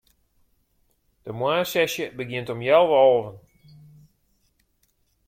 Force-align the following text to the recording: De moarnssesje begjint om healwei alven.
De 1.25 1.31
moarnssesje 1.39 2.05
begjint 2.19 2.51
om 2.53 2.61
healwei 2.65 2.99
alven. 3.05 3.35